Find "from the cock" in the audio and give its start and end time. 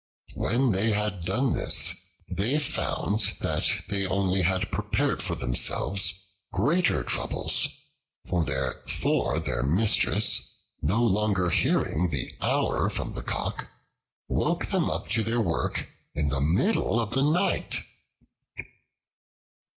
12.89-13.67